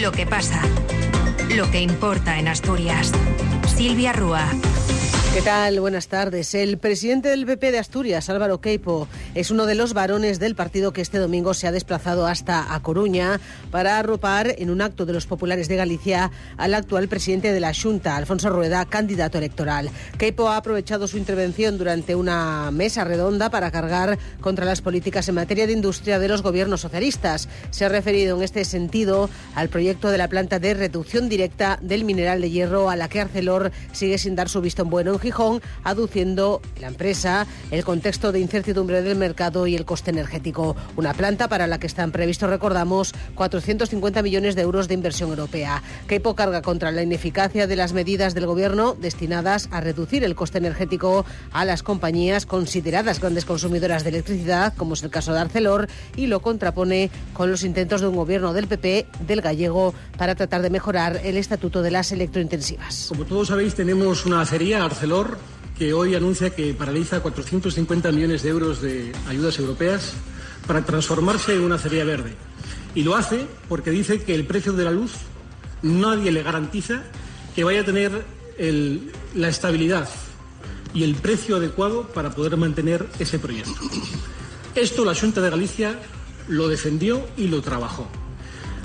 [0.00, 0.60] Lo que pasa.
[1.50, 3.12] Lo que importa en Asturias.
[3.76, 4.44] Silvia Rúa.
[5.34, 5.78] ¿Qué tal?
[5.78, 6.54] Buenas tardes.
[6.54, 10.92] El presidente del PP de Asturias, Álvaro Queipo, es uno de los varones del partido
[10.92, 13.38] que este domingo se ha desplazado hasta A Coruña
[13.70, 17.72] para arropar en un acto de los populares de Galicia al actual presidente de la
[17.74, 19.90] Junta, Alfonso Rueda, candidato electoral.
[20.16, 25.36] Queipo ha aprovechado su intervención durante una mesa redonda para cargar contra las políticas en
[25.36, 27.48] materia de industria de los gobiernos socialistas.
[27.70, 32.04] Se ha referido en este sentido al proyecto de la planta de reducción directa del
[32.04, 35.60] mineral de hierro a la que Arcelor sigue sin dar su visto en bueno Gijón,
[35.84, 40.76] aduciendo la empresa el contexto de incertidumbre del mercado y el coste energético.
[40.96, 45.82] Una planta para la que están previstos, recordamos, 450 millones de euros de inversión europea.
[46.06, 50.58] Keipo carga contra la ineficacia de las medidas del Gobierno destinadas a reducir el coste
[50.58, 55.88] energético a las compañías consideradas grandes consumidoras de electricidad, como es el caso de Arcelor,
[56.16, 60.62] y lo contrapone con los intentos de un Gobierno del PP, del gallego, para tratar
[60.62, 63.06] de mejorar el estatuto de las electrointensivas.
[63.08, 65.07] Como todos sabéis, tenemos una acería, Arcelor,
[65.78, 70.12] que hoy anuncia que paraliza 450 millones de euros de ayudas europeas
[70.66, 72.34] para transformarse en una acería verde.
[72.94, 75.12] Y lo hace porque dice que el precio de la luz
[75.82, 77.04] nadie le garantiza
[77.54, 78.24] que vaya a tener
[78.58, 80.08] el, la estabilidad
[80.92, 83.80] y el precio adecuado para poder mantener ese proyecto.
[84.74, 85.98] Esto la Junta de Galicia
[86.48, 88.08] lo defendió y lo trabajó.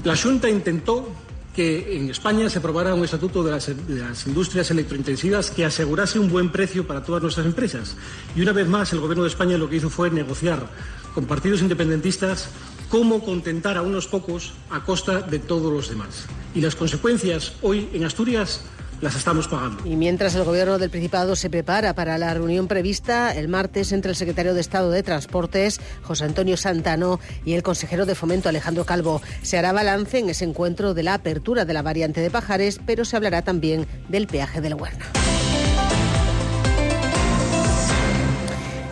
[0.03, 1.09] La Junta intentó
[1.55, 6.17] que en España se aprobara un estatuto de las, de las, industrias electrointensivas que asegurase
[6.17, 7.95] un buen precio para todas nuestras empresas.
[8.35, 10.67] Y una vez más, el Gobierno de España lo que hizo fue negociar
[11.13, 12.49] con partidos independentistas
[12.89, 16.25] cómo contentar a unos pocos a costa de todos los demás.
[16.55, 18.65] Y las consecuencias hoy en Asturias
[19.03, 19.85] las estamos pagando.
[19.85, 24.11] Y mientras el gobierno del Principado se prepara para la reunión prevista el martes entre
[24.11, 28.85] el secretario de Estado de Transportes, José Antonio Santano, y el consejero de Fomento, Alejandro
[28.85, 32.79] Calvo, se hará balance en ese encuentro de la apertura de la variante de Pajares,
[32.85, 35.05] pero se hablará también del peaje del Huerna.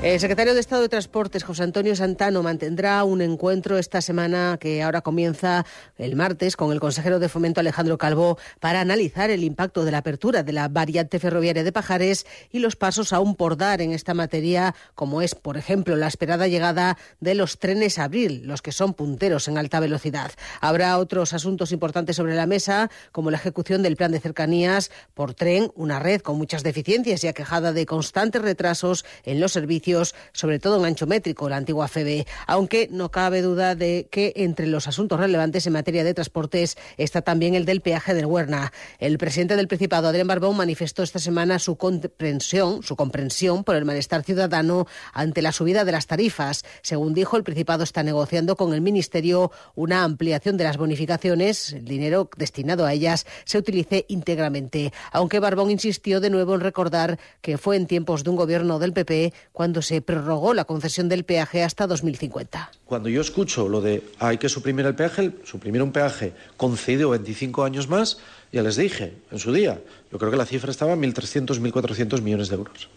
[0.01, 4.81] El secretario de Estado de Transportes, José Antonio Santano, mantendrá un encuentro esta semana que
[4.81, 5.63] ahora comienza
[5.99, 9.99] el martes con el consejero de Fomento Alejandro Calvo para analizar el impacto de la
[9.99, 14.15] apertura de la variante ferroviaria de Pajares y los pasos aún por dar en esta
[14.15, 18.95] materia, como es, por ejemplo, la esperada llegada de los trenes Abril, los que son
[18.95, 20.31] punteros en alta velocidad.
[20.61, 25.35] Habrá otros asuntos importantes sobre la mesa, como la ejecución del plan de cercanías por
[25.35, 29.90] tren, una red con muchas deficiencias y aquejada de constantes retrasos en los servicios
[30.33, 34.67] sobre todo en ancho métrico, la antigua FEBE, aunque no cabe duda de que entre
[34.67, 38.71] los asuntos relevantes en materia de transportes está también el del peaje del Huerna.
[38.99, 43.85] El presidente del Principado, Adrián Barbón, manifestó esta semana su comprensión, su comprensión por el
[43.85, 46.63] malestar ciudadano ante la subida de las tarifas.
[46.81, 51.73] Según dijo, el Principado está negociando con el Ministerio una ampliación de las bonificaciones.
[51.73, 54.93] El dinero destinado a ellas se utilice íntegramente.
[55.11, 58.93] Aunque Barbón insistió de nuevo en recordar que fue en tiempos de un gobierno del
[58.93, 62.71] PP cuando se prorrogó la concesión del peaje hasta 2050.
[62.85, 67.63] Cuando yo escucho lo de hay que suprimir el peaje, suprimir un peaje concedido 25
[67.63, 68.19] años más,
[68.51, 69.79] ya les dije en su día,
[70.11, 72.89] yo creo que la cifra estaba en 1.300, 1.400 millones de euros.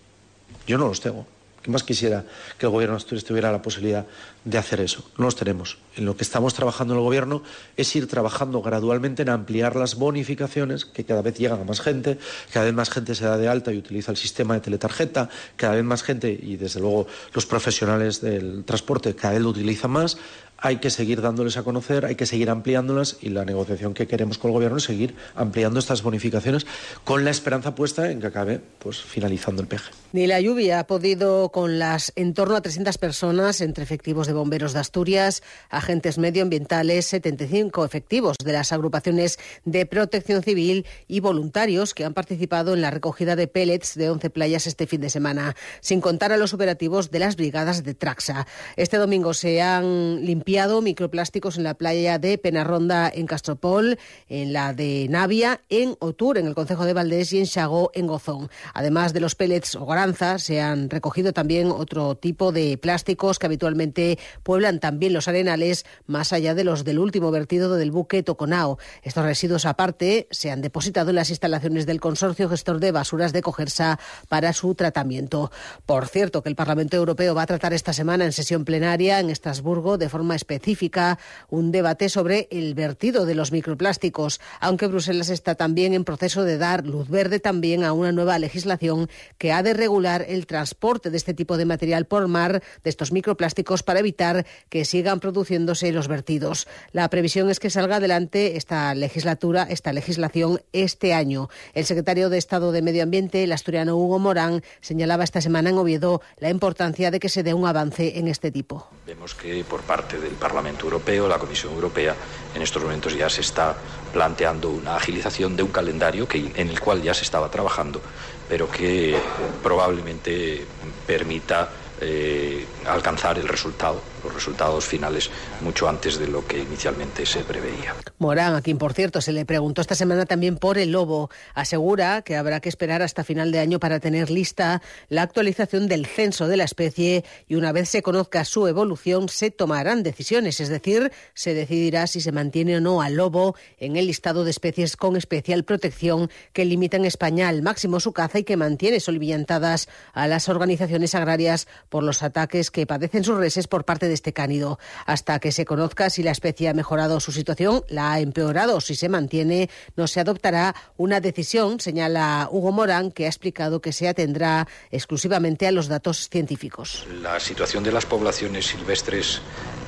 [0.67, 1.27] Yo no los tengo.
[1.65, 2.27] ¿Qué más quisiera
[2.59, 4.05] que el gobierno de Asturias tuviera la posibilidad
[4.45, 5.03] de hacer eso?
[5.17, 5.79] No los tenemos.
[5.97, 7.43] En lo que estamos trabajando en el gobierno
[7.79, 12.19] es ir trabajando gradualmente en ampliar las bonificaciones, que cada vez llegan a más gente,
[12.53, 15.77] cada vez más gente se da de alta y utiliza el sistema de teletarjeta, cada
[15.77, 20.19] vez más gente, y desde luego los profesionales del transporte cada vez lo utilizan más,
[20.65, 24.39] hay que seguir dándoles a conocer, hay que seguir ampliándolas y la negociación que queremos
[24.39, 26.67] con el Gobierno es seguir ampliando estas bonificaciones
[27.05, 29.91] con la esperanza puesta en que acabe pues, finalizando el peje.
[30.13, 34.33] Ni la lluvia ha podido con las en torno a 300 personas entre efectivos de
[34.33, 41.93] bomberos de Asturias, agentes medioambientales, 75 efectivos de las agrupaciones de protección civil y voluntarios
[41.93, 45.57] que han participado en la recogida de pellets de 11 playas este fin de semana,
[45.83, 48.47] sin contar a los operativos de las brigadas de Traxa.
[48.77, 53.99] Este domingo se han limpiado microplásticos en la playa de Penarronda en Castropol,
[54.29, 58.07] en la de Navia, en Otur, en el Concejo de Valdés y en Xagó, en
[58.07, 58.51] Gozón.
[58.73, 63.47] Además de los pellets o granzas, se han recogido también otro tipo de plásticos que
[63.47, 68.79] habitualmente pueblan también los arenales, más allá de los del último vertido del buque Toconao.
[69.03, 73.43] Estos residuos aparte se han depositado en las instalaciones del Consorcio Gestor de Basuras de
[73.43, 73.99] Cogersa
[74.29, 75.51] para su tratamiento.
[75.85, 79.31] Por cierto, que el Parlamento Europeo va a tratar esta semana en sesión plenaria en
[79.31, 81.19] Estrasburgo de forma específica
[81.49, 86.59] un debate sobre el vertido de los microplásticos, aunque Bruselas está también en proceso de
[86.59, 89.09] dar luz verde también a una nueva legislación
[89.39, 93.11] que ha de regular el transporte de este tipo de material por mar, de estos
[93.11, 96.69] microplásticos, para evitar que sigan produciéndose los vertidos.
[96.93, 101.49] La previsión es que salga adelante esta legislatura, esta legislación este año.
[101.73, 105.79] El secretario de Estado de Medio Ambiente, el asturiano Hugo Morán, señalaba esta semana en
[105.79, 108.89] Oviedo la importancia de que se dé un avance en este tipo.
[109.07, 112.15] Vemos que por parte del Parlamento Europeo, la Comisión Europea,
[112.55, 113.77] en estos momentos ya se está
[114.13, 118.01] planteando una agilización de un calendario que, en el cual ya se estaba trabajando,
[118.49, 119.17] pero que
[119.63, 120.67] probablemente
[121.07, 125.31] permita eh, alcanzar el resultado, los resultados finales,
[125.61, 127.95] mucho antes de lo que inicialmente se preveía.
[128.19, 132.23] Morán, a quien por cierto se le preguntó esta semana también por el lobo, asegura
[132.23, 136.49] que habrá que esperar hasta final de año para tener lista la actualización del censo
[136.49, 141.13] de la especie y una vez se conozca su evolución se tomarán decisiones, es decir,
[141.35, 145.17] se decidirá si se mantiene o no al lobo en el listado de especies con
[145.17, 150.27] especial protección que limita en España al máximo su caza y que mantiene soliviantadas a
[150.27, 154.79] las organizaciones agrarias por los ataques que padecen sus reses por parte de este cánido.
[155.07, 158.95] Hasta que se conozca si la especie ha mejorado su situación, la ha empeorado si
[158.95, 164.09] se mantiene, no se adoptará una decisión, señala Hugo Morán, que ha explicado que se
[164.09, 167.07] atendrá exclusivamente a los datos científicos.
[167.21, 169.41] La situación de las poblaciones silvestres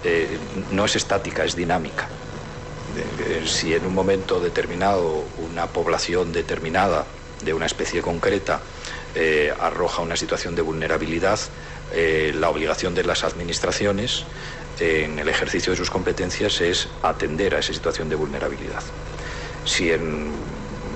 [0.05, 0.39] eh,
[0.73, 2.09] no es estática, es dinámica.
[2.97, 7.07] Eh, si en un momento determinado una población determinada
[7.45, 8.61] de una especie concreta
[9.15, 11.39] eh, arroja una situación de vulnerabilidad,
[11.93, 14.25] eh, la obligación de las administraciones
[14.81, 18.83] en el ejercicio de sus competencias es atender a esa situación de vulnerabilidad.
[19.65, 20.33] Si en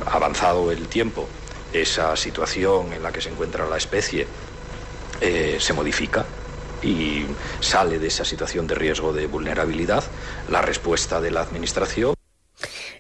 [0.07, 1.29] avanzado el tiempo
[1.73, 4.27] esa situación en la que se encuentra la especie
[5.21, 6.25] eh, se modifica
[6.83, 7.27] y
[7.61, 10.03] sale de esa situación de riesgo de vulnerabilidad,
[10.49, 12.15] la respuesta de la Administración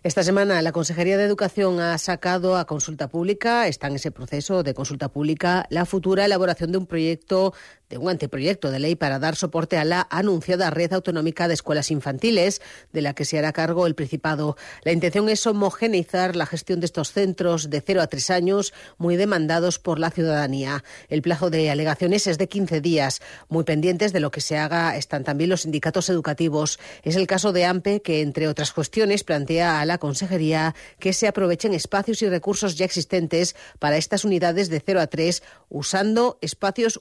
[0.03, 4.63] esta semana la Consejería de Educación ha sacado a consulta pública, está en ese proceso
[4.63, 7.53] de consulta pública, la futura elaboración de un proyecto
[7.91, 11.91] de un anteproyecto de ley para dar soporte a la anunciada red autonómica de escuelas
[11.91, 14.57] infantiles, de la que se hará cargo el Principado.
[14.85, 19.17] La intención es homogeneizar la gestión de estos centros de 0 a 3 años, muy
[19.17, 20.85] demandados por la ciudadanía.
[21.09, 23.21] El plazo de alegaciones es de 15 días.
[23.49, 26.79] Muy pendientes de lo que se haga están también los sindicatos educativos.
[27.03, 31.27] Es el caso de AMPE, que, entre otras cuestiones, plantea a la Consejería que se
[31.27, 37.01] aprovechen espacios y recursos ya existentes para estas unidades de 0 a 3, usando espacios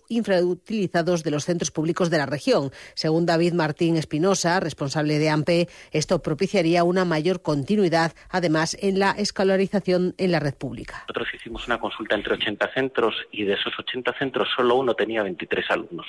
[0.90, 2.72] de los centros públicos de la región.
[2.94, 9.12] Según David Martín Espinosa, responsable de AMPE, esto propiciaría una mayor continuidad, además, en la
[9.12, 11.04] escolarización en la red pública.
[11.08, 15.24] Nosotros hicimos una consulta entre 80 centros y de esos 80 centros solo uno tenía
[15.24, 16.08] 23 alumnos.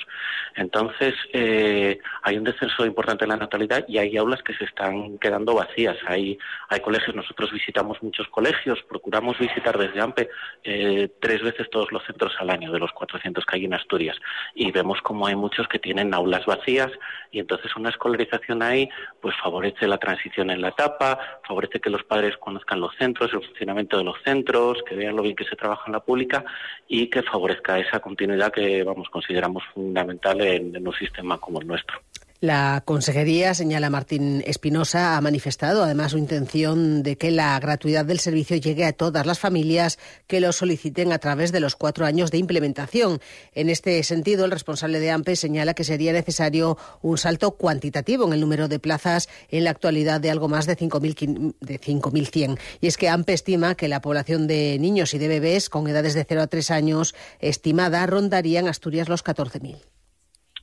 [0.55, 5.17] Entonces, eh, hay un descenso importante en la natalidad y hay aulas que se están
[5.19, 5.97] quedando vacías.
[6.07, 6.37] Hay,
[6.69, 10.29] hay colegios, nosotros visitamos muchos colegios, procuramos visitar desde AMPE
[10.63, 14.17] eh, tres veces todos los centros al año de los 400 que hay en Asturias
[14.61, 16.91] y vemos como hay muchos que tienen aulas vacías
[17.31, 18.87] y entonces una escolarización ahí
[19.19, 21.17] pues favorece la transición en la etapa,
[21.47, 25.23] favorece que los padres conozcan los centros, el funcionamiento de los centros, que vean lo
[25.23, 26.45] bien que se trabaja en la pública
[26.87, 31.99] y que favorezca esa continuidad que vamos consideramos fundamental en un sistema como el nuestro.
[32.41, 38.19] La Consejería, señala Martín Espinosa, ha manifestado además su intención de que la gratuidad del
[38.19, 42.31] servicio llegue a todas las familias que lo soliciten a través de los cuatro años
[42.31, 43.21] de implementación.
[43.53, 48.33] En este sentido, el responsable de AMPE señala que sería necesario un salto cuantitativo en
[48.33, 52.59] el número de plazas en la actualidad de algo más de 5.100.
[52.81, 56.15] Y es que AMPE estima que la población de niños y de bebés con edades
[56.15, 59.77] de 0 a 3 años estimada rondaría en Asturias los 14.000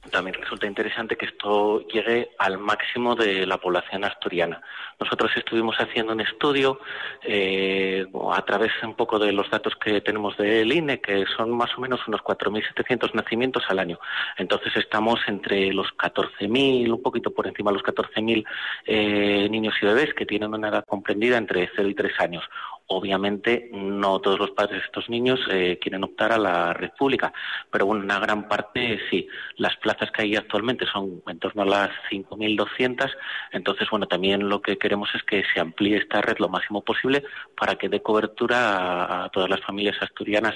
[0.09, 4.61] también resulta interesante que esto llegue al máximo de la población asturiana.
[5.01, 6.81] Nosotros estuvimos haciendo un estudio
[7.23, 11.77] eh, a través un poco de los datos que tenemos del INE, que son más
[11.77, 13.99] o menos unos 4.700 nacimientos al año.
[14.37, 18.45] Entonces estamos entre los 14.000, un poquito por encima de los 14.000
[18.87, 22.45] eh, niños y bebés que tienen una edad comprendida entre 0 y 3 años.
[22.91, 27.35] Obviamente, no todos los padres de estos niños eh, quieren optar a la red pública,
[27.71, 29.29] pero bueno, una gran parte sí.
[29.57, 33.11] Las plazas que hay actualmente son en torno a las 5.200,
[33.53, 37.25] entonces, bueno, también lo que queremos es que se amplíe esta red lo máximo posible
[37.55, 40.55] para que dé cobertura a, todas las familias asturianas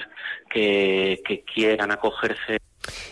[0.49, 2.57] que quieran acogerse.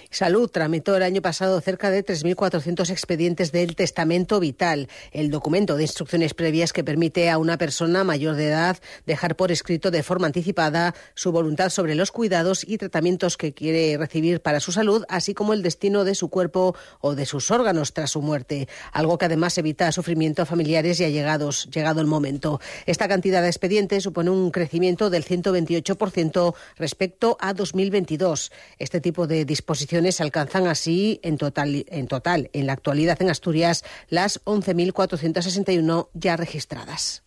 [0.10, 5.84] Salud tramitó el año pasado cerca de 3.400 expedientes del testamento vital, el documento de
[5.84, 10.28] instrucciones previas que permite a una persona mayor de edad dejar por escrito de forma
[10.28, 15.34] anticipada su voluntad sobre los cuidados y tratamientos que quiere recibir para su salud, así
[15.34, 19.26] como el destino de su cuerpo o de sus órganos tras su muerte, algo que
[19.26, 22.60] además evita sufrimiento a familiares y allegados llegado el momento.
[22.86, 28.52] Esta cantidad de expedientes supone un crecimiento del 128% respecto a 2022.
[28.78, 33.84] Este tipo de disposiciones alcanzan así en total, en total, en la actualidad en Asturias,
[34.10, 37.24] las 11.461 ya registradas.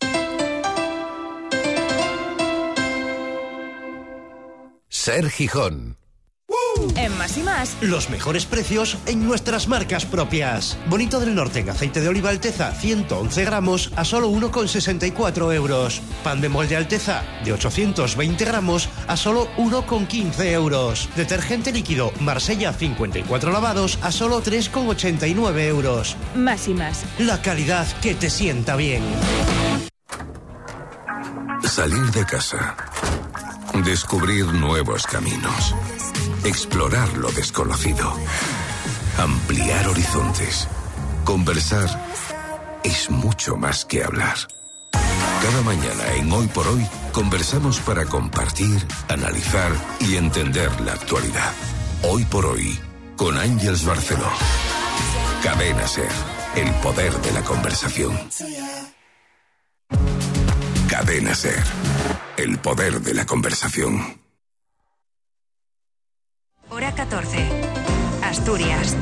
[4.89, 6.04] Ser Gijón.
[6.97, 7.77] En más y más.
[7.81, 10.77] Los mejores precios en nuestras marcas propias.
[10.89, 16.01] Bonito del Norte en aceite de oliva Alteza 111 gramos a solo 1,64 euros.
[16.23, 21.09] Pan de molde Alteza de 820 gramos a solo 1,15 euros.
[21.17, 26.17] Detergente líquido Marsella 54 lavados a solo 3,89 euros.
[26.35, 27.05] Más y más.
[27.19, 29.03] La calidad que te sienta bien.
[31.63, 32.77] Salir de casa.
[33.85, 35.75] Descubrir nuevos caminos.
[36.45, 38.13] Explorar lo desconocido.
[39.17, 40.69] Ampliar horizontes.
[41.25, 41.89] Conversar
[42.83, 44.37] es mucho más que hablar.
[44.93, 51.53] Cada mañana en Hoy por Hoy conversamos para compartir, analizar y entender la actualidad.
[52.03, 52.79] Hoy por Hoy
[53.17, 54.29] con Ángeles Barceló.
[55.43, 56.11] Cadena Ser,
[56.57, 58.19] el poder de la conversación.
[60.89, 61.63] Cadena Ser,
[62.37, 64.24] el poder de la conversación.
[66.75, 67.39] Hora 14.
[68.21, 68.97] Asturias.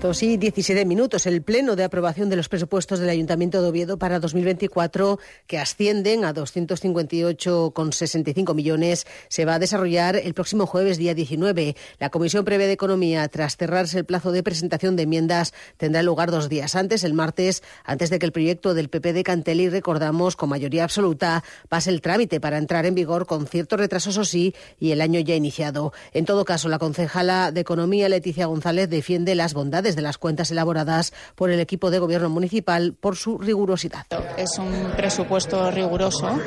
[0.00, 1.26] Dos y 17 minutos.
[1.26, 6.24] El pleno de aprobación de los presupuestos del Ayuntamiento de Oviedo para 2024, que ascienden
[6.24, 11.76] a 258,65 millones, se va a desarrollar el próximo jueves, día 19.
[11.98, 16.30] La Comisión Prevé de Economía, tras cerrarse el plazo de presentación de enmiendas, tendrá lugar
[16.30, 20.34] dos días antes, el martes, antes de que el proyecto del PP de Cantelli, recordamos,
[20.34, 24.54] con mayoría absoluta, pase el trámite para entrar en vigor con cierto retraso, eso sí,
[24.78, 25.92] y el año ya iniciado.
[26.14, 30.50] En todo caso, la concejala de Economía, Leticia González, defiende las bondades de las cuentas
[30.50, 34.06] elaboradas por el equipo de gobierno municipal por su rigurosidad.
[34.36, 36.38] Es un presupuesto riguroso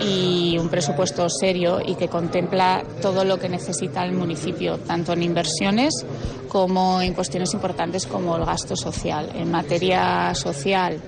[0.00, 5.22] y un presupuesto serio y que contempla todo lo que necesita el municipio, tanto en
[5.22, 6.04] inversiones
[6.48, 9.30] como en cuestiones importantes como el gasto social.
[9.34, 11.00] En materia social,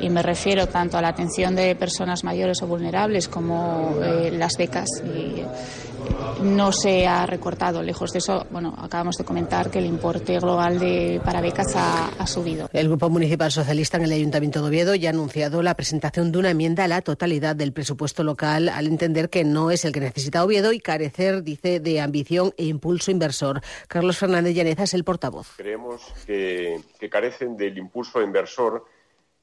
[0.00, 4.56] y me refiero tanto a la atención de personas mayores o vulnerables como eh, las
[4.56, 4.88] becas.
[5.04, 5.42] Y,
[6.42, 7.82] no se ha recortado.
[7.82, 12.08] Lejos de eso, bueno, acabamos de comentar que el importe global de para becas ha,
[12.08, 12.68] ha, subido.
[12.72, 16.38] El Grupo Municipal Socialista en el Ayuntamiento de Oviedo ya ha anunciado la presentación de
[16.38, 20.00] una enmienda a la totalidad del presupuesto local al entender que no es el que
[20.00, 23.60] necesita Oviedo y carecer, dice, de ambición e impulso inversor.
[23.88, 25.54] Carlos Fernández Llaneza es el portavoz.
[25.56, 28.84] Creemos que, que carecen del impulso inversor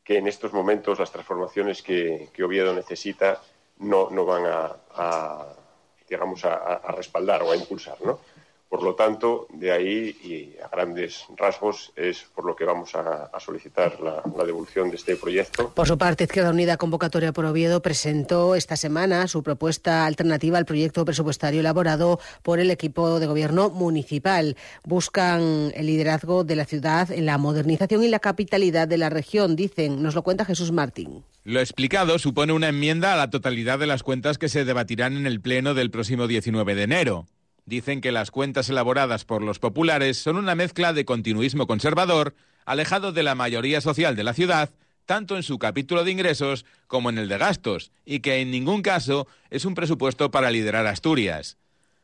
[0.04, 3.42] que en estos momentos las transformaciones que, que Oviedo necesita
[3.80, 5.46] no, no van a, a
[6.08, 8.20] digamos, a, a, respaldar o a impulsar, ¿no?
[8.70, 13.30] Por lo tanto, de ahí y a grandes rasgos es por lo que vamos a,
[13.34, 15.70] a solicitar la, la, devolución de este proyecto.
[15.74, 20.66] Por su parte, Izquierda Unida Convocatoria por Oviedo presentó esta semana su propuesta alternativa al
[20.66, 24.58] proyecto presupuestario elaborado por el equipo de gobierno municipal.
[24.84, 29.56] Buscan el liderazgo de la ciudad en la modernización y la capitalidad de la región,
[29.56, 30.04] dicen.
[30.04, 31.24] Nos lo cuenta Jesús Martín.
[31.46, 35.26] Lo explicado supone una enmienda a la totalidad de las cuentas que se debatirán en
[35.26, 37.26] el Pleno del próximo 19 de enero.
[37.68, 42.34] Dicen que las cuentas elaboradas por los populares son una mezcla de continuismo conservador,
[42.66, 44.70] alejado de la mayoría social de la ciudad,
[45.06, 48.82] tanto en su capítulo de ingresos como en el de gastos, y que en ningún
[48.82, 51.58] caso es un presupuesto para liderar Asturias.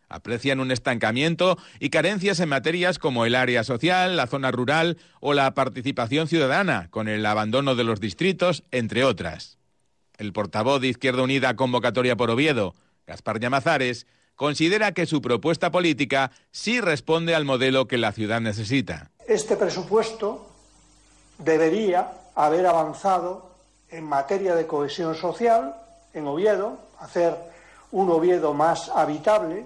[0.10, 5.34] Aprecian un estancamiento y carencias en materias como el área social, la zona rural o
[5.34, 9.60] la participación ciudadana, con el abandono de los distritos, entre otras.
[10.18, 12.76] El portavoz de Izquierda Unida Convocatoria por Oviedo,
[13.08, 14.06] Gaspar Llamazares,
[14.36, 19.12] considera que su propuesta política sí responde al modelo que la ciudad necesita.
[19.28, 20.50] Este presupuesto
[21.38, 23.52] debería haber avanzado
[23.90, 25.76] en materia de cohesión social
[26.14, 27.36] en Oviedo, hacer
[27.92, 29.66] un Oviedo más habitable,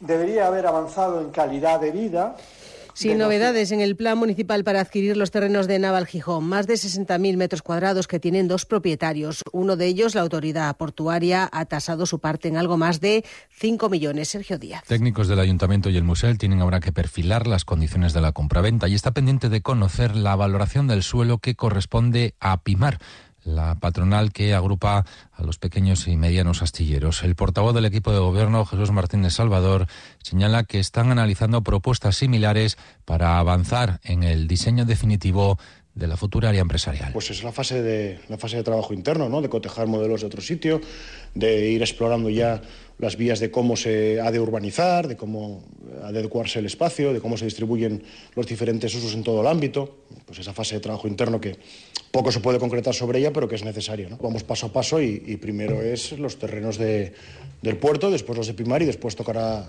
[0.00, 2.36] debería haber avanzado en calidad de vida,
[2.94, 6.74] sin novedades en el plan municipal para adquirir los terrenos de Naval Gijón, más de
[6.74, 9.42] 60.000 metros cuadrados que tienen dos propietarios.
[9.52, 13.88] Uno de ellos, la autoridad portuaria, ha tasado su parte en algo más de 5
[13.88, 14.28] millones.
[14.28, 14.84] Sergio Díaz.
[14.86, 18.88] Técnicos del Ayuntamiento y el Museo tienen ahora que perfilar las condiciones de la compraventa
[18.88, 22.98] y está pendiente de conocer la valoración del suelo que corresponde a Pimar
[23.44, 27.22] la patronal que agrupa a los pequeños y medianos astilleros.
[27.22, 29.86] El portavoz del equipo de gobierno, Jesús Martínez Salvador,
[30.22, 35.58] señala que están analizando propuestas similares para avanzar en el diseño definitivo
[35.94, 37.12] de la futura área empresarial.
[37.12, 39.42] Pues es la fase de la fase de trabajo interno, ¿no?
[39.42, 40.80] De cotejar modelos de otro sitio,
[41.34, 42.62] de ir explorando ya
[42.98, 45.64] las vías de cómo se ha de urbanizar, de cómo
[46.02, 48.02] ha de adecuarse el espacio, de cómo se distribuyen
[48.34, 50.04] los diferentes usos en todo el ámbito.
[50.24, 51.58] Pues esa fase de trabajo interno que
[52.10, 54.08] poco se puede concretar sobre ella, pero que es necesario.
[54.08, 54.18] ¿no?
[54.18, 57.12] Vamos paso a paso y, primero es los terrenos de,
[57.60, 59.68] del puerto, después los de Pimar y después tocará,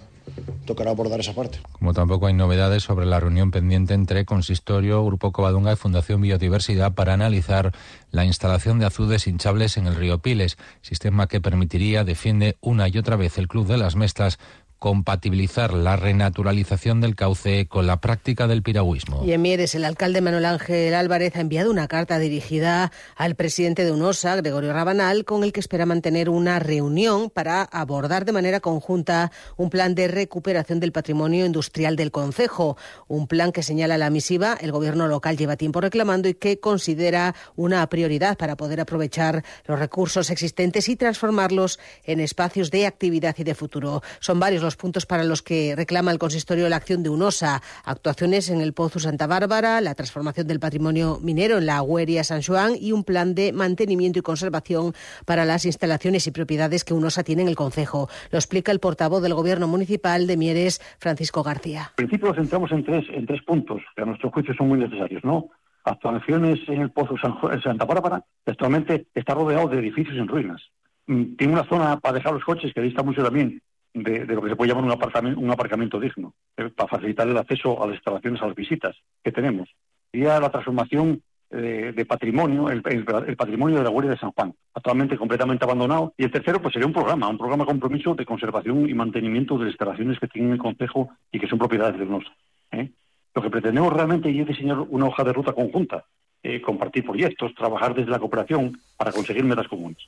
[0.65, 1.59] tocará abordar esa parte.
[1.73, 6.93] Como tampoco hay novedades sobre la reunión pendiente entre Consistorio, Grupo Covadonga y Fundación Biodiversidad
[6.93, 7.73] para analizar
[8.11, 12.97] la instalación de azudes hinchables en el río Piles, sistema que permitiría, defiende una y
[12.97, 14.39] otra vez el Club de las Mestras,
[14.83, 19.23] compatibilizar la renaturalización del cauce con la práctica del piragüismo.
[19.25, 23.85] Y en Mieres, el alcalde Manuel Ángel Álvarez ha enviado una carta dirigida al presidente
[23.85, 28.59] de UNOSA, Gregorio Rabanal, con el que espera mantener una reunión para abordar de manera
[28.59, 32.75] conjunta un plan de recuperación del patrimonio industrial del concejo,
[33.07, 37.35] un plan que señala la misiva el gobierno local lleva tiempo reclamando y que considera
[37.55, 43.45] una prioridad para poder aprovechar los recursos existentes y transformarlos en espacios de actividad y
[43.45, 44.01] de futuro.
[44.19, 48.49] Son varios los puntos para los que reclama el consistorio la acción de UNOSA, actuaciones
[48.49, 52.73] en el Pozo Santa Bárbara, la transformación del patrimonio minero en la Hueria San Juan
[52.79, 54.93] y un plan de mantenimiento y conservación
[55.25, 58.09] para las instalaciones y propiedades que UNOSA tiene en el concejo.
[58.31, 61.91] Lo explica el portavoz del Gobierno Municipal de Mieres, Francisco García.
[61.97, 64.79] En principio nos centramos en tres, en tres puntos que a nuestro juicio son muy
[64.79, 65.49] necesarios, ¿no?
[65.83, 70.61] Actuaciones en el Pozo San Santa Bárbara, actualmente está rodeado de edificios en ruinas.
[71.07, 73.61] Mm, tiene una zona para dejar los coches que dista mucho también
[73.93, 77.37] de, lo que se puede llamar un aparcamiento, un aparcamiento digno, eh, para facilitar el
[77.37, 79.69] acceso a las instalaciones, a las visitas que tenemos.
[80.11, 81.21] Y la transformación
[81.55, 86.11] eh, de patrimonio, el, patrimonio de la Guardia de San Juan, actualmente completamente abandonado.
[86.17, 89.65] Y el tercero, pues sería un programa, un programa compromiso de conservación y mantenimiento de
[89.65, 92.23] las instalaciones que tienen el Consejo y que son propiedades de los.
[92.71, 92.89] ¿eh?
[93.35, 96.05] Lo que pretendemos realmente es diseñar una hoja de ruta conjunta,
[96.41, 99.99] eh, compartir proyectos, trabajar desde la cooperación para conseguir metas comunes.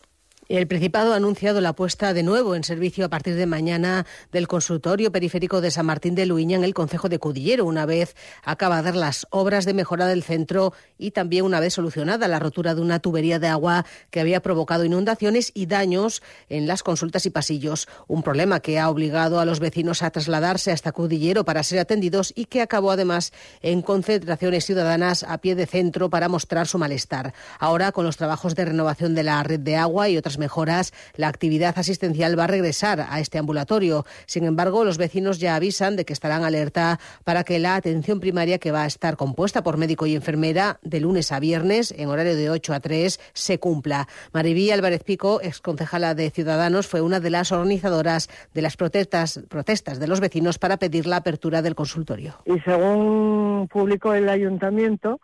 [0.47, 4.47] El Principado ha anunciado la puesta de nuevo en servicio a partir de mañana del
[4.47, 8.95] consultorio periférico de San Martín de Luiña en el Concejo de Cudillero, una vez acabadas
[8.95, 12.99] las obras de mejora del centro y también una vez solucionada la rotura de una
[12.99, 17.87] tubería de agua que había provocado inundaciones y daños en las consultas y pasillos.
[18.05, 22.31] Un problema que ha obligado a los vecinos a trasladarse hasta Cudillero para ser atendidos
[22.35, 23.33] y que acabó además
[23.63, 27.33] en concentraciones ciudadanas a pie de centro para mostrar su malestar.
[27.57, 31.27] Ahora, con los trabajos de renovación de la red de agua y otras mejoras, la
[31.27, 34.05] actividad asistencial va a regresar a este ambulatorio.
[34.25, 38.59] Sin embargo, los vecinos ya avisan de que estarán alerta para que la atención primaria,
[38.59, 42.35] que va a estar compuesta por médico y enfermera de lunes a viernes en horario
[42.35, 44.07] de 8 a 3, se cumpla.
[44.33, 49.99] Maribí Álvarez Pico, exconcejala de Ciudadanos, fue una de las organizadoras de las protestas, protestas
[49.99, 52.35] de los vecinos para pedir la apertura del consultorio.
[52.45, 55.19] Y según publicó el ayuntamiento,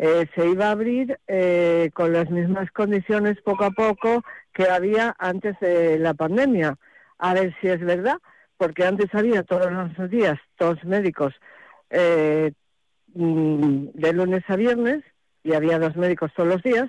[0.00, 5.16] eh, se iba a abrir eh, con las mismas condiciones poco a poco que había
[5.18, 6.76] antes de la pandemia.
[7.18, 8.18] A ver si es verdad,
[8.56, 11.34] porque antes había todos los días dos médicos
[11.90, 12.52] eh,
[13.08, 15.02] de lunes a viernes
[15.42, 16.86] y había dos médicos todos los días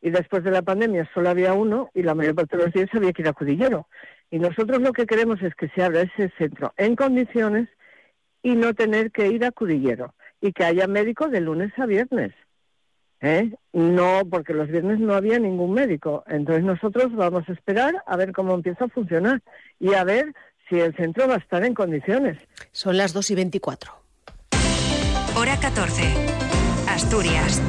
[0.00, 2.88] y después de la pandemia solo había uno y la mayor parte de los días
[2.92, 3.88] había que ir a Cudillero.
[4.30, 7.68] Y nosotros lo que queremos es que se abra ese centro en condiciones
[8.44, 12.32] y no tener que ir a Cudillero y que haya médico de lunes a viernes.
[13.22, 13.50] ¿Eh?
[13.72, 16.22] No, porque los viernes no había ningún médico.
[16.26, 19.40] Entonces nosotros vamos a esperar a ver cómo empieza a funcionar
[19.80, 20.34] y a ver
[20.68, 22.36] si el centro va a estar en condiciones.
[22.72, 23.92] Son las 2 y 24.
[25.34, 26.02] Hora 14.
[26.88, 27.62] Asturias.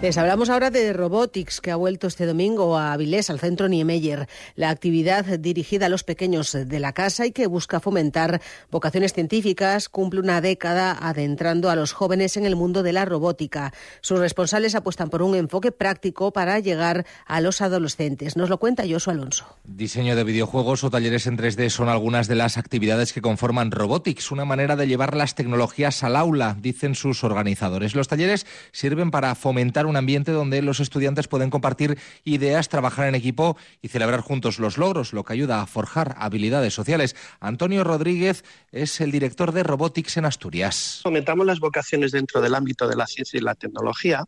[0.00, 4.28] Les hablamos ahora de Robotics, que ha vuelto este domingo a Avilés, al centro Niemeyer.
[4.54, 9.88] La actividad dirigida a los pequeños de la casa y que busca fomentar vocaciones científicas
[9.88, 13.72] cumple una década adentrando a los jóvenes en el mundo de la robótica.
[14.00, 18.36] Sus responsables apuestan por un enfoque práctico para llegar a los adolescentes.
[18.36, 19.46] Nos lo cuenta Josu Alonso.
[19.64, 24.30] Diseño de videojuegos o talleres en 3D son algunas de las actividades que conforman Robotics,
[24.30, 27.96] una manera de llevar las tecnologías al aula, dicen sus organizadores.
[27.96, 33.14] Los talleres sirven para fomentar un ambiente donde los estudiantes pueden compartir ideas, trabajar en
[33.14, 37.16] equipo y celebrar juntos los logros, lo que ayuda a forjar habilidades sociales.
[37.40, 41.00] Antonio Rodríguez es el director de Robotics en Asturias.
[41.02, 44.24] Fomentamos las vocaciones dentro del ámbito de la ciencia y la tecnología.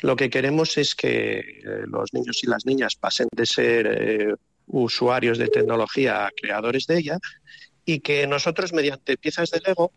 [0.00, 1.44] Lo que queremos es que eh,
[1.86, 4.34] los niños y las niñas pasen de ser eh,
[4.66, 7.18] usuarios de tecnología a creadores de ella
[7.84, 9.92] y que nosotros mediante piezas de Lego,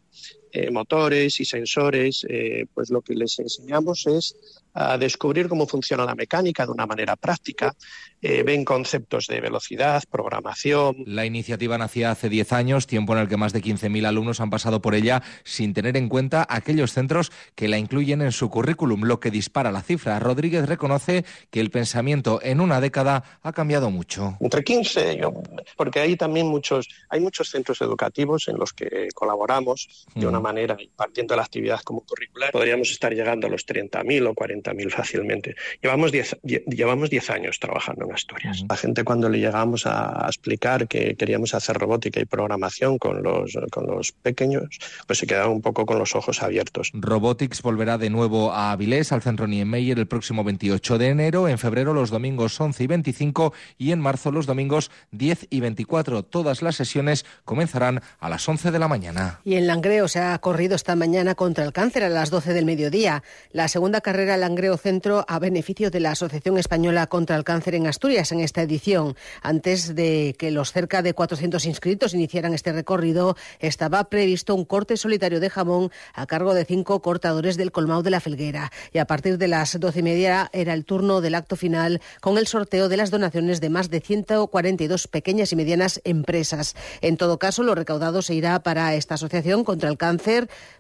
[0.58, 4.36] eh, motores y sensores, eh, pues lo que les enseñamos es
[4.74, 7.76] a descubrir cómo funciona la mecánica de una manera práctica,
[8.22, 10.98] eh, ven conceptos de velocidad, programación.
[11.06, 14.52] La iniciativa nacía hace 10 años, tiempo en el que más de 15.000 alumnos han
[14.52, 19.04] pasado por ella sin tener en cuenta aquellos centros que la incluyen en su currículum,
[19.04, 20.20] lo que dispara la cifra.
[20.20, 24.38] Rodríguez reconoce que el pensamiento en una década ha cambiado mucho.
[24.40, 25.34] Entre 15, yo,
[25.76, 30.47] porque hay también muchos, hay muchos centros educativos en los que colaboramos de una manera
[30.48, 34.34] manera y partiendo de la actividad como curricular, podríamos estar llegando a los 30.000 o
[34.34, 35.56] 40.000 fácilmente.
[35.82, 38.64] Llevamos 10 llevamos diez años trabajando en Asturias.
[38.70, 43.58] La gente cuando le llegamos a explicar que queríamos hacer robótica y programación con los,
[43.72, 46.92] con los pequeños, pues se quedaba un poco con los ojos abiertos.
[46.94, 51.58] Robotics volverá de nuevo a Avilés, al centro Niemeyer, el próximo 28 de enero, en
[51.58, 56.24] febrero los domingos 11 y 25 y en marzo los domingos 10 y 24.
[56.24, 59.42] Todas las sesiones comenzarán a las 11 de la mañana.
[59.44, 62.66] Y en Langreo se ha corrido esta mañana contra el cáncer a las 12 del
[62.66, 63.24] mediodía.
[63.52, 67.88] La segunda carrera Langreo Centro a beneficio de la Asociación Española contra el Cáncer en
[67.88, 69.16] Asturias en esta edición.
[69.42, 74.98] Antes de que los cerca de 400 inscritos iniciaran este recorrido, estaba previsto un corte
[74.98, 78.72] solitario de jamón a cargo de cinco cortadores del colmado de la Felguera.
[78.92, 82.38] Y a partir de las doce y media era el turno del acto final con
[82.38, 86.76] el sorteo de las donaciones de más de 142 pequeñas y medianas empresas.
[87.02, 90.17] En todo caso, lo recaudado se irá para esta asociación contra el cáncer,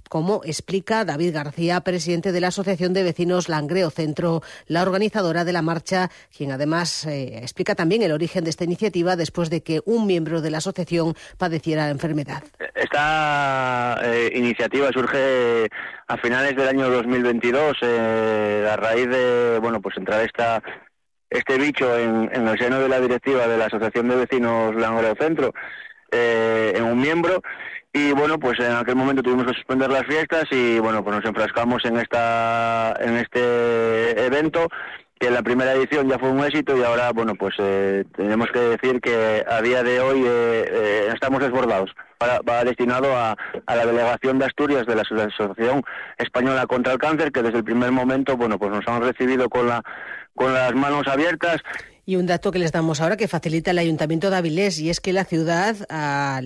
[0.07, 5.53] como explica David García, presidente de la Asociación de Vecinos Langreo Centro, la organizadora de
[5.53, 9.81] la marcha, quien además eh, explica también el origen de esta iniciativa después de que
[9.85, 12.43] un miembro de la asociación padeciera la enfermedad.
[12.75, 15.67] Esta eh, iniciativa surge
[16.07, 20.61] a finales del año 2022 eh, a raíz de bueno pues entrar esta
[21.29, 25.53] este bicho en, el seno de la directiva de la Asociación de Vecinos Langreo Centro
[26.09, 27.41] en un miembro
[27.97, 31.25] y bueno pues en aquel momento tuvimos que suspender las fiestas y bueno pues nos
[31.25, 34.67] enfrascamos en esta en este evento
[35.19, 38.59] que la primera edición ya fue un éxito y ahora, bueno, pues eh, tenemos que
[38.59, 41.91] decir que a día de hoy eh, eh, estamos desbordados.
[42.21, 45.83] Va, destinado a, a, la delegación de Asturias de la Asociación
[46.17, 49.67] Española contra el Cáncer, que desde el primer momento, bueno, pues nos han recibido con
[49.67, 49.83] la
[50.35, 51.63] con las manos abiertas
[52.07, 55.01] y un dato que les damos ahora que facilita el Ayuntamiento de Avilés y es
[55.01, 56.41] que la ciudad ha,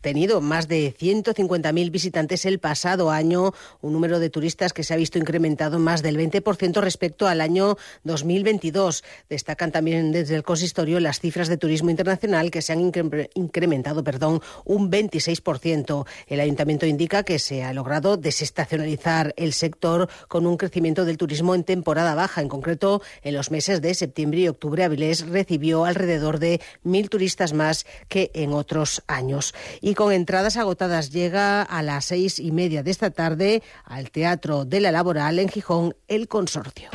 [0.00, 4.96] tenido más de 150.000 visitantes el pasado año, un número de turistas que se ha
[4.96, 9.04] visto incrementado más del 20% respecto al año 2022.
[9.28, 14.42] Destacan también desde el consistorio las cifras de turismo internacional que se han incrementado perdón,
[14.64, 16.04] un 26%.
[16.26, 21.54] El Ayuntamiento indica que se ha logrado desestacionalizar el sector con un crecimiento del turismo
[21.54, 26.38] en temporada baja, en concreto en los meses de septiembre y octubre Avilés recibió alrededor
[26.38, 29.54] de mil turistas más que en otros años.
[29.80, 34.64] Y con entradas agotadas llega a las seis y media de esta tarde al Teatro
[34.64, 36.90] de la Laboral en Gijón el consorcio.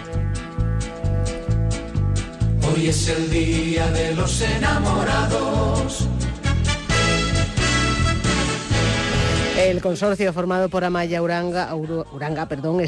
[2.74, 6.08] Hoy es el día de los enamorados
[9.58, 12.82] El consorcio formado por Amaya Uranga, Uranga, perdón,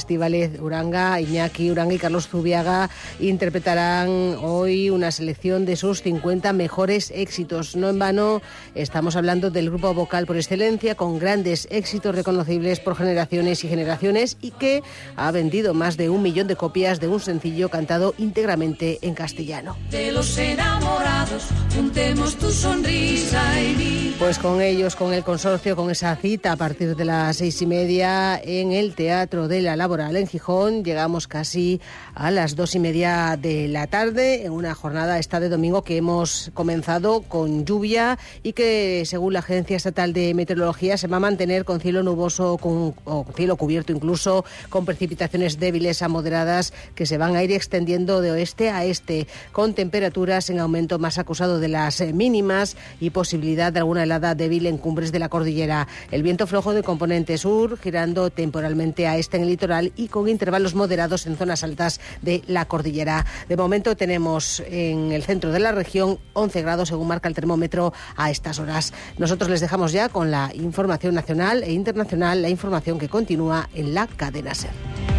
[0.60, 2.90] Uranga, Iñaki Uranga y Carlos Zubiaga
[3.22, 7.78] interpretarán hoy una selección de sus 50 mejores éxitos.
[7.78, 8.42] No en vano,
[8.76, 14.36] estamos hablando del grupo vocal por excelencia con grandes éxitos reconocibles por generaciones y generaciones
[14.42, 14.84] y que
[15.16, 19.78] ha vendido más de un millón de copias de un sencillo cantado íntegramente en castellano.
[19.90, 26.14] De los enamorados, juntemos tu sonrisa y Pues con ellos, con el consorcio, con esa
[26.18, 30.84] cita partir de las seis y media en el Teatro de la Laboral en Gijón.
[30.84, 31.80] Llegamos casi
[32.16, 35.98] a las dos y media de la tarde en una jornada esta de domingo que
[35.98, 41.20] hemos comenzado con lluvia y que según la Agencia Estatal de Meteorología se va a
[41.20, 47.06] mantener con cielo nuboso con, o cielo cubierto incluso con precipitaciones débiles a moderadas que
[47.06, 51.60] se van a ir extendiendo de oeste a este con temperaturas en aumento más acusado
[51.60, 55.88] de las mínimas y posibilidad de alguna helada débil en cumbres de la cordillera.
[56.10, 60.76] El flojo de componente sur, girando temporalmente a este en el litoral y con intervalos
[60.76, 63.26] moderados en zonas altas de la cordillera.
[63.48, 67.94] De momento tenemos en el centro de la región 11 grados según marca el termómetro
[68.16, 68.94] a estas horas.
[69.18, 73.94] Nosotros les dejamos ya con la información nacional e internacional, la información que continúa en
[73.94, 75.17] la cadena SER.